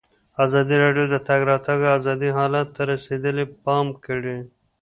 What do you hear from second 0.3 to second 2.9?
ازادي راډیو د د تګ راتګ ازادي حالت ته